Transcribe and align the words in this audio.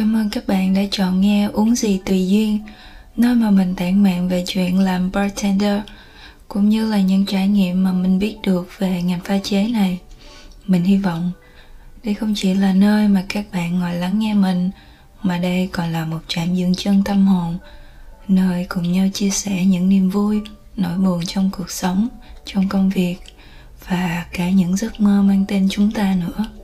Cảm 0.00 0.16
ơn 0.16 0.30
các 0.30 0.46
bạn 0.46 0.74
đã 0.74 0.82
chọn 0.90 1.20
nghe 1.20 1.48
Uống 1.52 1.74
gì 1.74 2.00
tùy 2.04 2.28
duyên, 2.28 2.58
nơi 3.16 3.34
mà 3.34 3.50
mình 3.50 3.74
tản 3.74 4.02
mạn 4.02 4.28
về 4.28 4.44
chuyện 4.46 4.78
làm 4.78 5.10
bartender, 5.12 5.80
cũng 6.48 6.68
như 6.68 6.90
là 6.90 7.00
những 7.00 7.26
trải 7.26 7.48
nghiệm 7.48 7.84
mà 7.84 7.92
mình 7.92 8.18
biết 8.18 8.36
được 8.42 8.68
về 8.78 9.02
ngành 9.02 9.20
pha 9.24 9.38
chế 9.38 9.68
này. 9.68 9.98
Mình 10.66 10.84
hy 10.84 10.96
vọng 10.96 11.32
đây 12.04 12.14
không 12.14 12.34
chỉ 12.36 12.54
là 12.54 12.72
nơi 12.72 13.08
mà 13.08 13.24
các 13.28 13.44
bạn 13.52 13.78
ngồi 13.78 13.94
lắng 13.94 14.18
nghe 14.18 14.34
mình, 14.34 14.70
mà 15.22 15.38
đây 15.38 15.68
còn 15.72 15.92
là 15.92 16.04
một 16.04 16.20
trạm 16.28 16.54
dừng 16.54 16.74
chân 16.74 17.02
tâm 17.04 17.26
hồn, 17.26 17.58
nơi 18.28 18.66
cùng 18.68 18.92
nhau 18.92 19.08
chia 19.14 19.30
sẻ 19.30 19.64
những 19.64 19.88
niềm 19.88 20.10
vui, 20.10 20.40
nỗi 20.76 20.98
buồn 20.98 21.20
trong 21.26 21.50
cuộc 21.52 21.70
sống, 21.70 22.08
trong 22.44 22.68
công 22.68 22.90
việc 22.90 23.16
và 23.88 24.26
cả 24.32 24.50
những 24.50 24.76
giấc 24.76 25.00
mơ 25.00 25.22
mang 25.22 25.44
tên 25.48 25.68
chúng 25.70 25.90
ta 25.90 26.14
nữa. 26.14 26.59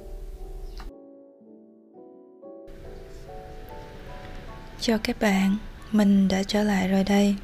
Cho 4.87 4.99
các 4.99 5.17
bạn, 5.21 5.57
mình 5.93 6.29
đã 6.29 6.43
trở 6.43 6.63
lại 6.63 6.89
rồi 6.89 7.05
đây. 7.05 7.37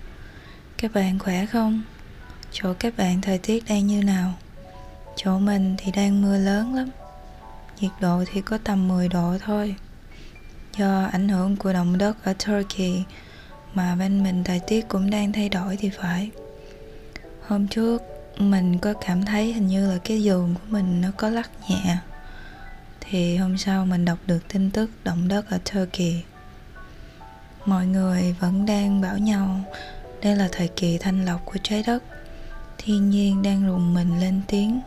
Các 0.77 0.92
bạn 0.95 1.19
khỏe 1.19 1.46
không? 1.46 1.82
Chỗ 2.52 2.74
các 2.78 2.96
bạn 2.96 3.20
thời 3.20 3.38
tiết 3.38 3.65
đang 3.68 3.87
như 3.87 4.02
nào? 4.02 4.32
Chỗ 5.16 5.38
mình 5.38 5.74
thì 5.78 5.92
đang 5.92 6.23
mưa 6.23 6.38
lớn 6.38 6.74
lắm. 6.74 6.91
Nhiệt 7.80 7.91
độ 8.01 8.24
thì 8.27 8.41
có 8.41 8.59
tầm 8.65 8.88
10 8.88 9.09
độ 9.09 9.37
thôi. 9.45 9.74
Do 10.77 11.05
ảnh 11.12 11.28
hưởng 11.28 11.56
của 11.56 11.73
động 11.73 11.98
đất 11.98 12.24
ở 12.24 12.34
Turkey 12.46 13.02
mà 13.74 13.95
bên 13.95 14.23
mình 14.23 14.45
thời 14.45 14.60
tiết 14.66 14.88
cũng 14.88 15.10
đang 15.10 15.32
thay 15.32 15.48
đổi 15.48 15.77
thì 15.77 15.90
phải. 15.90 16.30
Hôm 17.46 17.68
trước 17.68 18.02
mình 18.38 18.79
có 18.79 18.93
cảm 19.06 19.24
thấy 19.24 19.52
hình 19.52 19.66
như 19.66 19.93
là 19.93 19.98
cái 20.04 20.23
giường 20.23 20.54
của 20.54 20.66
mình 20.68 21.01
nó 21.01 21.09
có 21.16 21.29
lắc 21.29 21.51
nhẹ. 21.68 21.96
Thì 23.01 23.37
hôm 23.37 23.59
sau 23.59 23.87
mình 23.87 24.04
đọc 24.04 24.18
được 24.27 24.48
tin 24.48 24.70
tức 24.70 24.90
động 25.04 25.29
đất 25.29 25.51
ở 25.51 25.59
Turkey 25.73 26.23
mọi 27.66 27.87
người 27.87 28.34
vẫn 28.41 28.66
đang 28.66 29.01
bảo 29.01 29.18
nhau 29.18 29.60
đây 30.23 30.37
là 30.37 30.49
thời 30.52 30.68
kỳ 30.68 30.99
thanh 30.99 31.24
lọc 31.24 31.45
của 31.45 31.59
trái 31.63 31.82
đất. 31.87 32.02
Thiên 32.79 33.10
nhiên 33.10 33.43
đang 33.43 33.66
rùng 33.66 33.95
mình 33.95 34.21
lên 34.21 34.41
tiếng. 34.49 34.80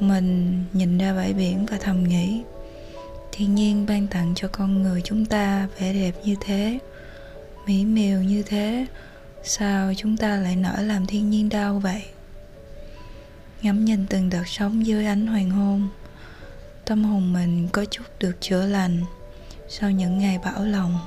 Mình 0.00 0.64
nhìn 0.72 0.98
ra 0.98 1.14
bãi 1.14 1.32
biển 1.32 1.66
và 1.66 1.78
thầm 1.80 2.04
nghĩ, 2.04 2.42
thiên 3.32 3.54
nhiên 3.54 3.86
ban 3.86 4.06
tặng 4.06 4.32
cho 4.36 4.48
con 4.48 4.82
người 4.82 5.00
chúng 5.04 5.24
ta 5.24 5.68
vẻ 5.78 5.92
đẹp 5.92 6.12
như 6.24 6.34
thế, 6.40 6.78
mỹ 7.66 7.84
miều 7.84 8.20
như 8.20 8.42
thế, 8.42 8.86
sao 9.42 9.92
chúng 9.96 10.16
ta 10.16 10.36
lại 10.36 10.56
nỡ 10.56 10.82
làm 10.82 11.06
thiên 11.06 11.30
nhiên 11.30 11.48
đau 11.48 11.78
vậy? 11.78 12.02
Ngắm 13.62 13.84
nhìn 13.84 14.06
từng 14.06 14.30
đợt 14.30 14.44
sóng 14.46 14.86
dưới 14.86 15.06
ánh 15.06 15.26
hoàng 15.26 15.50
hôn, 15.50 15.88
tâm 16.84 17.04
hồn 17.04 17.32
mình 17.32 17.68
có 17.72 17.84
chút 17.84 18.04
được 18.20 18.36
chữa 18.40 18.66
lành 18.66 19.00
sau 19.68 19.90
những 19.90 20.18
ngày 20.18 20.38
bão 20.44 20.64
lòng 20.64 20.98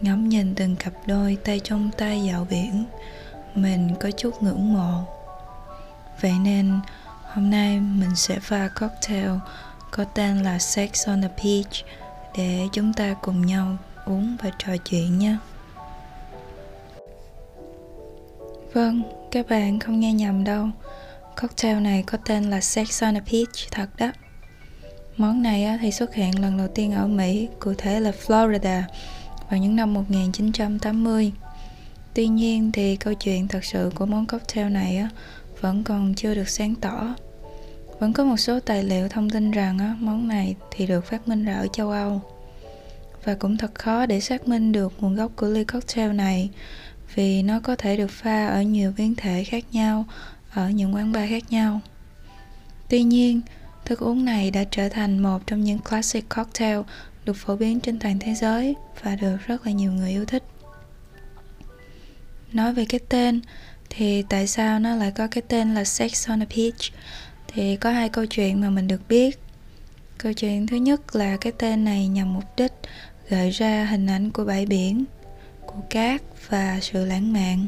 ngắm 0.00 0.28
nhìn 0.28 0.54
từng 0.54 0.76
cặp 0.76 0.92
đôi 1.06 1.38
tay 1.44 1.60
trong 1.64 1.90
tay 1.98 2.24
dạo 2.24 2.46
biển, 2.50 2.84
mình 3.54 3.94
có 4.00 4.10
chút 4.10 4.42
ngưỡng 4.42 4.72
mộ. 4.72 5.02
Vậy 6.20 6.32
nên, 6.42 6.80
hôm 7.32 7.50
nay 7.50 7.80
mình 7.80 8.16
sẽ 8.16 8.38
pha 8.38 8.68
cocktail 8.68 9.30
có 9.90 10.04
tên 10.04 10.42
là 10.42 10.58
sex 10.58 11.08
on 11.08 11.22
the 11.22 11.28
beach 11.28 11.86
để 12.36 12.68
chúng 12.72 12.92
ta 12.92 13.14
cùng 13.22 13.46
nhau 13.46 13.76
uống 14.04 14.36
và 14.42 14.50
trò 14.58 14.76
chuyện 14.76 15.18
nhé 15.18 15.36
vâng 18.74 19.02
các 19.30 19.48
bạn 19.48 19.78
không 19.78 20.00
nghe 20.00 20.12
nhầm 20.12 20.44
đâu. 20.44 20.68
Cocktail 21.40 21.80
này 21.80 22.04
có 22.06 22.18
tên 22.24 22.50
là 22.50 22.60
sex 22.60 23.02
on 23.02 23.14
the 23.14 23.20
beach, 23.32 23.70
thật 23.70 23.88
đó. 23.98 24.12
Món 25.16 25.42
này 25.42 25.78
thì 25.80 25.90
xuất 25.90 26.14
hiện 26.14 26.42
lần 26.42 26.56
đầu 26.56 26.68
tiên 26.74 26.92
ở 26.92 27.06
mỹ, 27.06 27.48
cụ 27.58 27.74
thể 27.78 28.00
là 28.00 28.12
florida 28.26 28.82
vào 29.50 29.60
những 29.60 29.76
năm 29.76 29.94
1980. 29.94 31.32
Tuy 32.14 32.26
nhiên 32.26 32.72
thì 32.72 32.96
câu 32.96 33.14
chuyện 33.14 33.48
thật 33.48 33.64
sự 33.64 33.90
của 33.94 34.06
món 34.06 34.26
cocktail 34.26 34.70
này 34.70 34.96
á, 34.96 35.08
vẫn 35.60 35.84
còn 35.84 36.14
chưa 36.14 36.34
được 36.34 36.48
sáng 36.48 36.74
tỏ. 36.74 37.14
Vẫn 37.98 38.12
có 38.12 38.24
một 38.24 38.36
số 38.36 38.60
tài 38.60 38.82
liệu 38.82 39.08
thông 39.08 39.30
tin 39.30 39.50
rằng 39.50 39.78
á, 39.78 39.96
món 40.00 40.28
này 40.28 40.56
thì 40.70 40.86
được 40.86 41.06
phát 41.06 41.28
minh 41.28 41.44
ra 41.44 41.54
ở 41.54 41.66
châu 41.72 41.90
Âu. 41.90 42.20
Và 43.24 43.34
cũng 43.34 43.56
thật 43.56 43.74
khó 43.74 44.06
để 44.06 44.20
xác 44.20 44.48
minh 44.48 44.72
được 44.72 44.92
nguồn 45.00 45.14
gốc 45.14 45.32
của 45.36 45.46
ly 45.46 45.64
cocktail 45.64 46.12
này 46.12 46.50
vì 47.14 47.42
nó 47.42 47.60
có 47.60 47.76
thể 47.76 47.96
được 47.96 48.10
pha 48.10 48.46
ở 48.46 48.62
nhiều 48.62 48.92
biến 48.96 49.14
thể 49.14 49.44
khác 49.44 49.64
nhau 49.72 50.04
ở 50.54 50.70
những 50.70 50.94
quán 50.94 51.12
bar 51.12 51.30
khác 51.30 51.44
nhau. 51.50 51.80
Tuy 52.88 53.02
nhiên, 53.02 53.40
thức 53.84 53.98
uống 53.98 54.24
này 54.24 54.50
đã 54.50 54.64
trở 54.70 54.88
thành 54.88 55.18
một 55.18 55.46
trong 55.46 55.60
những 55.60 55.78
classic 55.78 56.28
cocktail 56.28 56.78
được 57.24 57.36
phổ 57.36 57.56
biến 57.56 57.80
trên 57.80 57.98
toàn 57.98 58.18
thế 58.18 58.34
giới 58.34 58.74
và 59.02 59.16
được 59.16 59.36
rất 59.46 59.66
là 59.66 59.72
nhiều 59.72 59.92
người 59.92 60.10
yêu 60.10 60.24
thích. 60.24 60.42
Nói 62.52 62.72
về 62.74 62.84
cái 62.88 63.00
tên 63.08 63.40
thì 63.90 64.24
tại 64.28 64.46
sao 64.46 64.78
nó 64.78 64.96
lại 64.96 65.10
có 65.10 65.26
cái 65.26 65.42
tên 65.48 65.74
là 65.74 65.84
Sex 65.84 66.28
on 66.28 66.42
a 66.42 66.46
Beach? 66.56 66.92
Thì 67.48 67.76
có 67.76 67.90
hai 67.90 68.08
câu 68.08 68.26
chuyện 68.26 68.60
mà 68.60 68.70
mình 68.70 68.88
được 68.88 69.08
biết. 69.08 69.38
Câu 70.18 70.32
chuyện 70.32 70.66
thứ 70.66 70.76
nhất 70.76 71.16
là 71.16 71.36
cái 71.36 71.52
tên 71.58 71.84
này 71.84 72.08
nhằm 72.08 72.34
mục 72.34 72.44
đích 72.56 72.72
gợi 73.28 73.50
ra 73.50 73.84
hình 73.84 74.06
ảnh 74.06 74.30
của 74.30 74.44
bãi 74.44 74.66
biển 74.66 75.04
của 75.66 75.80
cát 75.90 76.22
và 76.48 76.78
sự 76.82 77.04
lãng 77.04 77.32
mạn. 77.32 77.66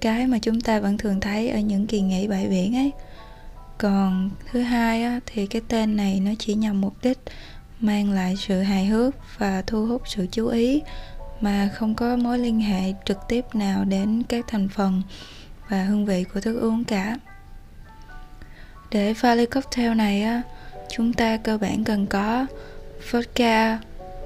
Cái 0.00 0.26
mà 0.26 0.38
chúng 0.38 0.60
ta 0.60 0.80
vẫn 0.80 0.98
thường 0.98 1.20
thấy 1.20 1.48
ở 1.50 1.58
những 1.58 1.86
kỳ 1.86 2.00
nghỉ 2.00 2.28
bãi 2.28 2.48
biển 2.48 2.76
ấy. 2.76 2.90
Còn 3.78 4.30
thứ 4.50 4.60
hai 4.60 5.02
á, 5.02 5.20
thì 5.26 5.46
cái 5.46 5.62
tên 5.68 5.96
này 5.96 6.20
nó 6.20 6.30
chỉ 6.38 6.54
nhằm 6.54 6.80
mục 6.80 6.94
đích 7.02 7.18
mang 7.82 8.12
lại 8.12 8.36
sự 8.36 8.60
hài 8.60 8.86
hước 8.86 9.14
và 9.38 9.62
thu 9.66 9.86
hút 9.86 10.02
sự 10.04 10.26
chú 10.32 10.48
ý, 10.48 10.82
mà 11.40 11.70
không 11.74 11.94
có 11.94 12.16
mối 12.16 12.38
liên 12.38 12.60
hệ 12.60 12.92
trực 13.04 13.18
tiếp 13.28 13.44
nào 13.54 13.84
đến 13.84 14.22
các 14.28 14.44
thành 14.48 14.68
phần 14.68 15.02
và 15.68 15.84
hương 15.84 16.06
vị 16.06 16.24
của 16.34 16.40
thức 16.40 16.60
uống 16.60 16.84
cả. 16.84 17.16
Để 18.90 19.14
pha 19.14 19.34
ly 19.34 19.46
cocktail 19.46 19.94
này 19.94 20.22
á, 20.22 20.42
chúng 20.90 21.12
ta 21.12 21.36
cơ 21.36 21.58
bản 21.58 21.84
cần 21.84 22.06
có 22.06 22.46
vodka, 23.10 23.78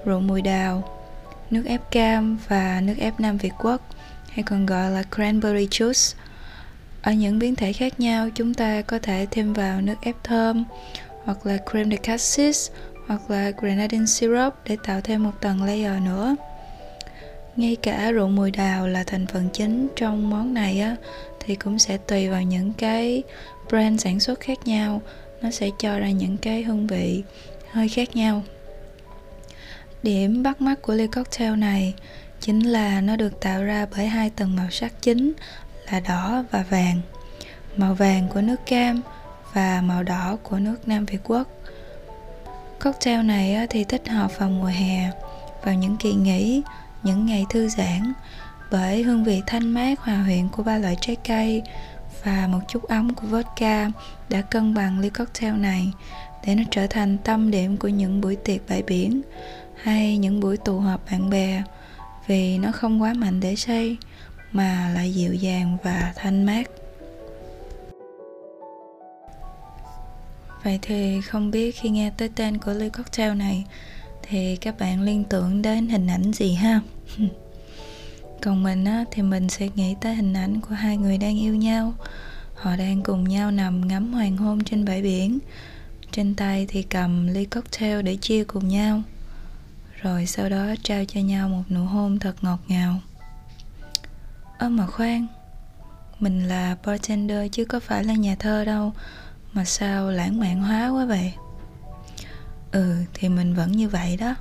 rượu 0.05 0.21
mùi 0.21 0.43
đào, 0.43 0.99
nước 1.51 1.63
ép 1.67 1.91
cam 1.91 2.39
và 2.49 2.81
nước 2.85 2.95
ép 2.99 3.21
nam 3.21 3.37
việt 3.37 3.53
quốc, 3.59 3.81
hay 4.31 4.43
còn 4.43 4.67
gọi 4.67 4.91
là 4.91 5.03
cranberry 5.17 5.67
juice. 5.67 6.17
Ở 7.03 7.13
những 7.13 7.39
biến 7.39 7.57
thể 7.57 7.73
khác 7.73 8.01
nhau, 8.01 8.29
chúng 8.35 8.55
ta 8.55 8.83
có 8.83 8.99
thể 8.99 9.27
thêm 9.31 9.53
vào 9.53 9.81
nước 9.81 9.95
ép 10.01 10.17
thơm 10.25 10.65
hoặc 11.25 11.47
là 11.47 11.59
cream 11.71 11.91
de 11.91 11.97
cassis 11.97 12.71
hoặc 13.07 13.31
là 13.31 13.51
grenadine 13.57 14.07
syrup 14.07 14.55
để 14.65 14.77
tạo 14.85 15.01
thêm 15.01 15.23
một 15.23 15.33
tầng 15.41 15.63
layer 15.63 16.03
nữa. 16.03 16.37
Ngay 17.57 17.77
cả 17.77 18.11
rượu 18.11 18.29
mùi 18.29 18.51
đào 18.51 18.89
là 18.89 19.05
thành 19.05 19.27
phần 19.27 19.49
chính 19.53 19.89
trong 19.97 20.31
món 20.31 20.55
này 20.55 20.81
á, 20.81 20.97
thì 21.41 21.55
cũng 21.55 21.79
sẽ 21.79 21.97
tùy 21.97 22.29
vào 22.29 22.43
những 22.43 22.73
cái 22.73 23.23
brand 23.69 24.03
sản 24.03 24.21
xuất 24.21 24.41
khác 24.41 24.59
nhau. 24.65 25.01
Nó 25.43 25.51
sẽ 25.51 25.71
cho 25.79 25.99
ra 25.99 26.11
những 26.11 26.37
cái 26.37 26.63
hương 26.63 26.87
vị 26.87 27.23
hơi 27.71 27.89
khác 27.89 28.17
nhau. 28.17 28.43
Điểm 30.03 30.43
bắt 30.43 30.61
mắt 30.61 30.83
của 30.83 30.95
ly 30.95 31.07
cocktail 31.07 31.57
này 31.57 31.95
chính 32.41 32.61
là 32.61 33.01
nó 33.01 33.17
được 33.17 33.41
tạo 33.41 33.63
ra 33.63 33.87
bởi 33.97 34.07
hai 34.07 34.31
tầng 34.31 34.57
màu 34.57 34.71
sắc 34.71 34.93
chính 35.03 35.33
là 35.91 36.01
đỏ 36.01 36.45
và 36.51 36.65
vàng. 36.71 37.01
Màu 37.77 37.95
vàng 37.95 38.29
của 38.29 38.41
nước 38.41 38.67
cam 38.67 39.01
và 39.53 39.83
màu 39.85 40.03
đỏ 40.03 40.39
của 40.43 40.59
nước 40.59 40.89
nam 40.89 41.07
việt 41.07 41.19
quốc. 41.25 41.49
Cocktail 42.85 43.23
này 43.23 43.67
thì 43.71 43.85
thích 43.85 44.09
hợp 44.09 44.39
vào 44.39 44.51
mùa 44.51 44.67
hè, 44.67 45.11
vào 45.65 45.75
những 45.75 45.97
kỳ 45.97 46.15
nghỉ, 46.15 46.63
những 47.03 47.27
ngày 47.27 47.47
thư 47.51 47.69
giãn 47.69 48.13
bởi 48.71 49.03
hương 49.03 49.25
vị 49.25 49.43
thanh 49.47 49.69
mát 49.69 50.01
hòa 50.01 50.23
quyện 50.27 50.49
của 50.49 50.63
ba 50.63 50.79
loại 50.79 50.97
trái 51.01 51.17
cây 51.17 51.63
và 52.25 52.49
một 52.53 52.61
chút 52.69 52.83
ấm 52.83 53.15
của 53.15 53.27
vodka 53.27 53.91
đã 54.29 54.41
cân 54.41 54.75
bằng 54.75 55.01
ly 55.01 55.11
cocktail 55.11 55.55
này 55.55 55.93
để 56.47 56.55
nó 56.55 56.63
trở 56.71 56.87
thành 56.87 57.19
tâm 57.19 57.51
điểm 57.51 57.77
của 57.77 57.89
những 57.89 58.21
buổi 58.21 58.37
tiệc 58.37 58.69
bãi 58.69 58.83
biển 58.83 59.23
hay 59.83 60.19
những 60.19 60.41
buổi 60.41 60.57
tụ 60.57 60.79
họp 60.79 61.11
bạn 61.11 61.31
bè. 61.31 61.63
Vì 62.27 62.59
nó 62.59 62.73
không 62.73 63.03
quá 63.03 63.13
mạnh 63.15 63.41
để 63.41 63.57
say 63.57 63.97
mà 64.53 64.91
lại 64.95 65.15
dịu 65.15 65.35
dàng 65.35 65.77
và 65.83 66.13
thanh 66.17 66.47
mát. 66.47 66.71
Vậy 70.67 70.79
thì 70.83 71.21
không 71.21 71.51
biết 71.51 71.77
khi 71.77 71.89
nghe 71.89 72.11
tới 72.17 72.29
tên 72.29 72.59
của 72.59 72.73
ly 72.73 72.89
cocktail 72.89 73.35
này 73.35 73.65
thì 74.23 74.57
các 74.57 74.79
bạn 74.79 75.03
liên 75.03 75.25
tưởng 75.25 75.63
đến 75.63 75.89
hình 75.89 76.07
ảnh 76.07 76.33
gì 76.33 76.55
ha? 76.55 76.81
Còn 78.43 78.63
mình 78.63 78.85
á, 78.85 79.05
thì 79.11 79.23
mình 79.23 79.49
sẽ 79.49 79.69
nghĩ 79.75 79.95
tới 80.01 80.15
hình 80.15 80.35
ảnh 80.35 80.61
của 80.61 80.75
hai 80.75 80.97
người 80.97 81.19
đang 81.19 81.41
yêu 81.41 81.55
nhau. 81.55 81.95
Họ 82.55 82.77
đang 82.77 83.03
cùng 83.03 83.29
nhau 83.29 83.51
nằm 83.51 83.89
ngắm 83.89 84.13
hoàng 84.13 84.37
hôn 84.37 84.65
trên 84.65 84.85
bãi 84.85 85.03
biển. 85.03 85.39
Trên 86.13 86.35
tay 86.35 86.67
thì 86.69 86.83
cầm 86.83 87.27
ly 87.27 87.45
cocktail 87.45 88.03
để 88.03 88.17
chia 88.17 88.45
cùng 88.45 88.69
nhau. 88.69 89.03
Rồi 90.03 90.27
sau 90.27 90.49
đó 90.49 90.67
trao 90.83 91.05
cho 91.05 91.21
nhau 91.21 91.49
một 91.49 91.63
nụ 91.71 91.85
hôn 91.85 92.19
thật 92.19 92.35
ngọt 92.43 92.61
ngào. 92.69 93.01
Ơ 94.59 94.69
mà 94.69 94.87
khoan 94.87 95.27
Mình 96.21 96.49
là 96.49 96.77
bartender 96.87 97.53
chứ 97.53 97.65
có 97.65 97.81
phải 97.81 98.05
là 98.05 98.15
nhà 98.15 98.37
thơ 98.39 98.65
đâu 98.65 98.93
mà 99.53 99.65
sao 99.65 100.11
lãng 100.11 100.41
mạn 100.41 100.61
hóa 100.61 100.89
quá 100.89 101.05
vậy? 101.05 101.33
Ừ 102.73 102.95
thì 103.15 103.29
mình 103.29 103.55
vẫn 103.55 103.73
như 103.73 103.89
vậy 103.89 104.17
đó. 104.17 104.35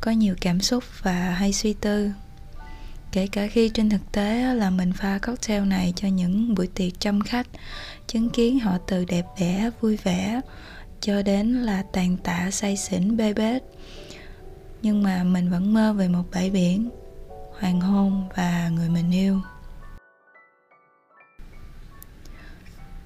Có 0.00 0.10
nhiều 0.10 0.34
cảm 0.40 0.60
xúc 0.60 0.84
và 1.02 1.12
hay 1.12 1.52
suy 1.52 1.72
tư. 1.72 2.10
Kể 3.12 3.26
cả 3.26 3.46
khi 3.46 3.70
trên 3.74 3.90
thực 3.90 4.12
tế 4.12 4.54
là 4.54 4.70
mình 4.70 4.92
pha 4.92 5.18
cocktail 5.18 5.64
này 5.64 5.92
cho 5.96 6.08
những 6.08 6.54
buổi 6.54 6.66
tiệc 6.66 7.00
trăm 7.00 7.20
khách, 7.20 7.46
chứng 8.06 8.30
kiến 8.30 8.60
họ 8.60 8.78
từ 8.86 9.04
đẹp 9.04 9.24
đẽ, 9.40 9.70
vui 9.80 9.96
vẻ, 9.96 10.40
cho 11.00 11.22
đến 11.22 11.54
là 11.54 11.82
tàn 11.92 12.16
tạ 12.16 12.50
say 12.50 12.76
xỉn 12.76 13.16
bê 13.16 13.34
bết. 13.34 13.62
Nhưng 14.82 15.02
mà 15.02 15.24
mình 15.24 15.50
vẫn 15.50 15.74
mơ 15.74 15.92
về 15.92 16.08
một 16.08 16.24
bãi 16.32 16.50
biển, 16.50 16.90
hoàng 17.60 17.80
hôn 17.80 18.28
và 18.36 18.68
người 18.68 18.88
mình 18.88 19.10
yêu. 19.10 19.40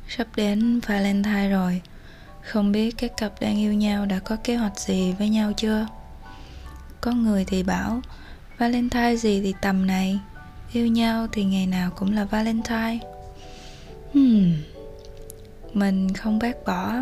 Sắp 0.08 0.26
đến 0.36 0.80
valentine 0.80 1.48
rồi. 1.48 1.82
Không 2.42 2.72
biết 2.72 2.94
các 2.98 3.16
cặp 3.16 3.40
đang 3.40 3.58
yêu 3.58 3.72
nhau 3.72 4.06
đã 4.06 4.18
có 4.18 4.36
kế 4.44 4.56
hoạch 4.56 4.78
gì 4.78 5.12
với 5.12 5.28
nhau 5.28 5.52
chưa? 5.56 5.86
Có 7.00 7.12
người 7.12 7.44
thì 7.44 7.62
bảo, 7.62 8.00
valentine 8.58 9.16
gì 9.16 9.40
thì 9.40 9.54
tầm 9.62 9.86
này, 9.86 10.18
yêu 10.72 10.86
nhau 10.86 11.26
thì 11.32 11.44
ngày 11.44 11.66
nào 11.66 11.90
cũng 11.90 12.14
là 12.14 12.24
valentine. 12.24 12.98
Hmm. 14.14 14.52
mình 15.72 16.14
không 16.14 16.38
bác 16.38 16.64
bỏ, 16.66 16.92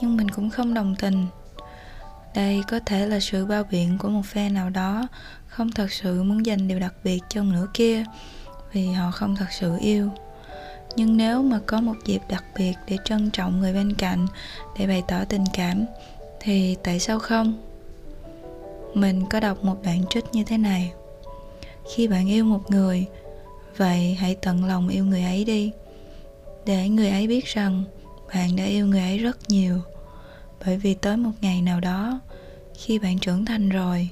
nhưng 0.00 0.16
mình 0.16 0.28
cũng 0.28 0.50
không 0.50 0.74
đồng 0.74 0.94
tình. 0.98 1.26
Đây 2.34 2.62
có 2.68 2.80
thể 2.86 3.06
là 3.06 3.20
sự 3.20 3.46
bao 3.46 3.64
biện 3.70 3.98
của 3.98 4.08
một 4.08 4.26
phe 4.26 4.48
nào 4.48 4.70
đó 4.70 5.08
không 5.46 5.72
thật 5.72 5.92
sự 5.92 6.22
muốn 6.22 6.46
dành 6.46 6.68
điều 6.68 6.78
đặc 6.78 6.94
biệt 7.04 7.20
cho 7.28 7.42
nửa 7.42 7.66
kia 7.74 8.04
vì 8.72 8.86
họ 8.92 9.10
không 9.10 9.36
thật 9.36 9.46
sự 9.50 9.76
yêu 9.80 10.10
nhưng 10.96 11.16
nếu 11.16 11.42
mà 11.42 11.60
có 11.66 11.80
một 11.80 11.94
dịp 12.04 12.22
đặc 12.28 12.44
biệt 12.58 12.72
để 12.88 12.96
trân 13.04 13.30
trọng 13.30 13.60
người 13.60 13.72
bên 13.72 13.94
cạnh, 13.94 14.26
để 14.78 14.86
bày 14.86 15.02
tỏ 15.08 15.24
tình 15.24 15.44
cảm, 15.52 15.84
thì 16.40 16.76
tại 16.82 17.00
sao 17.00 17.18
không? 17.18 17.58
Mình 18.94 19.26
có 19.30 19.40
đọc 19.40 19.64
một 19.64 19.82
đoạn 19.84 20.02
trích 20.10 20.24
như 20.32 20.44
thế 20.44 20.58
này. 20.58 20.92
Khi 21.94 22.08
bạn 22.08 22.28
yêu 22.28 22.44
một 22.44 22.70
người, 22.70 23.06
vậy 23.76 24.14
hãy 24.14 24.34
tận 24.34 24.64
lòng 24.64 24.88
yêu 24.88 25.04
người 25.04 25.22
ấy 25.22 25.44
đi. 25.44 25.72
Để 26.66 26.88
người 26.88 27.10
ấy 27.10 27.26
biết 27.26 27.44
rằng 27.46 27.84
bạn 28.34 28.56
đã 28.56 28.64
yêu 28.64 28.86
người 28.86 29.00
ấy 29.00 29.18
rất 29.18 29.38
nhiều. 29.48 29.78
Bởi 30.66 30.76
vì 30.76 30.94
tới 30.94 31.16
một 31.16 31.30
ngày 31.40 31.62
nào 31.62 31.80
đó, 31.80 32.20
khi 32.74 32.98
bạn 32.98 33.18
trưởng 33.18 33.44
thành 33.44 33.68
rồi, 33.68 34.08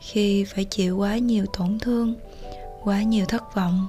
khi 0.00 0.44
phải 0.44 0.64
chịu 0.64 0.96
quá 0.96 1.18
nhiều 1.18 1.46
tổn 1.58 1.78
thương, 1.78 2.14
quá 2.84 3.02
nhiều 3.02 3.26
thất 3.26 3.54
vọng 3.54 3.88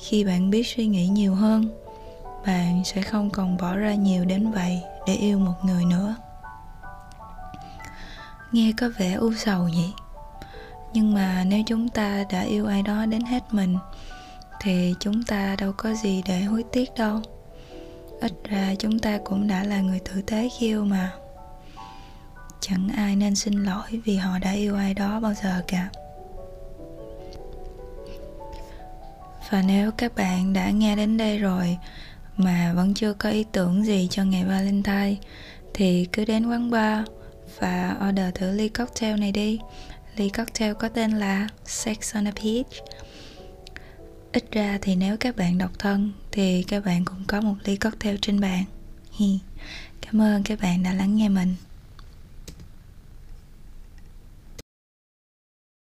khi 0.00 0.24
bạn 0.24 0.50
biết 0.50 0.66
suy 0.66 0.86
nghĩ 0.86 1.06
nhiều 1.06 1.34
hơn, 1.34 1.68
bạn 2.46 2.82
sẽ 2.84 3.02
không 3.02 3.30
còn 3.30 3.56
bỏ 3.56 3.76
ra 3.76 3.94
nhiều 3.94 4.24
đến 4.24 4.50
vậy 4.50 4.80
để 5.06 5.14
yêu 5.14 5.38
một 5.38 5.54
người 5.62 5.84
nữa. 5.84 6.14
Nghe 8.52 8.72
có 8.76 8.90
vẻ 8.98 9.12
u 9.12 9.32
sầu 9.34 9.68
nhỉ? 9.68 9.92
Nhưng 10.92 11.14
mà 11.14 11.44
nếu 11.46 11.62
chúng 11.66 11.88
ta 11.88 12.24
đã 12.30 12.40
yêu 12.40 12.66
ai 12.66 12.82
đó 12.82 13.06
đến 13.06 13.22
hết 13.22 13.42
mình, 13.50 13.76
thì 14.60 14.94
chúng 15.00 15.22
ta 15.22 15.56
đâu 15.58 15.72
có 15.76 15.94
gì 15.94 16.22
để 16.26 16.40
hối 16.40 16.64
tiếc 16.72 16.94
đâu. 16.94 17.20
Ít 18.20 18.32
ra 18.44 18.74
chúng 18.78 18.98
ta 18.98 19.18
cũng 19.24 19.48
đã 19.48 19.64
là 19.64 19.80
người 19.80 20.00
tử 20.00 20.22
tế 20.22 20.48
khi 20.58 20.66
yêu 20.66 20.84
mà. 20.84 21.12
Chẳng 22.60 22.88
ai 22.96 23.16
nên 23.16 23.34
xin 23.34 23.64
lỗi 23.64 24.00
vì 24.04 24.16
họ 24.16 24.38
đã 24.38 24.50
yêu 24.52 24.76
ai 24.76 24.94
đó 24.94 25.20
bao 25.20 25.34
giờ 25.34 25.62
cả. 25.68 25.88
Và 29.50 29.62
nếu 29.62 29.90
các 29.90 30.14
bạn 30.14 30.52
đã 30.52 30.70
nghe 30.70 30.96
đến 30.96 31.16
đây 31.16 31.38
rồi 31.38 31.78
mà 32.36 32.72
vẫn 32.76 32.94
chưa 32.94 33.12
có 33.12 33.30
ý 33.30 33.44
tưởng 33.52 33.84
gì 33.84 34.08
cho 34.10 34.24
ngày 34.24 34.44
Valentine, 34.44 35.16
thì 35.74 36.08
cứ 36.12 36.24
đến 36.24 36.46
quán 36.46 36.70
bar 36.70 37.06
và 37.58 37.96
order 38.08 38.34
thử 38.34 38.52
ly 38.52 38.68
cocktail 38.68 39.20
này 39.20 39.32
đi. 39.32 39.58
Ly 40.16 40.28
cocktail 40.28 40.72
có 40.72 40.88
tên 40.88 41.10
là 41.10 41.48
Sex 41.64 42.14
on 42.14 42.28
a 42.28 42.32
Peach. 42.32 42.66
Ít 44.32 44.44
ra 44.52 44.78
thì 44.82 44.96
nếu 44.96 45.16
các 45.16 45.36
bạn 45.36 45.58
độc 45.58 45.78
thân 45.78 46.12
thì 46.32 46.62
các 46.62 46.84
bạn 46.84 47.04
cũng 47.04 47.24
có 47.26 47.40
một 47.40 47.54
ly 47.64 47.76
cocktail 47.76 48.16
trên 48.20 48.40
bàn. 48.40 48.64
Hi. 49.12 49.38
Cảm 50.00 50.22
ơn 50.22 50.42
các 50.42 50.60
bạn 50.60 50.82
đã 50.82 50.92
lắng 50.92 51.16
nghe 51.16 51.28
mình. 51.28 51.54